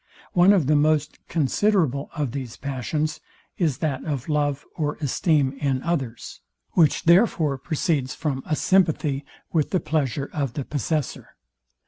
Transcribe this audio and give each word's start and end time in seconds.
One 0.33 0.51
of 0.51 0.65
the 0.65 0.75
most 0.75 1.19
considerable 1.27 2.09
of 2.15 2.31
these 2.31 2.57
passions 2.57 3.19
is 3.59 3.77
that 3.85 4.03
of 4.03 4.27
love 4.29 4.65
or 4.75 4.95
esteem 4.95 5.53
in 5.59 5.83
others, 5.83 6.41
which 6.71 7.03
therefore 7.03 7.59
proceeds 7.59 8.15
from 8.15 8.41
a 8.47 8.55
sympathy 8.55 9.23
with 9.53 9.69
the 9.69 9.79
pleasure 9.79 10.31
of 10.33 10.53
the 10.53 10.65
possessor. 10.65 11.35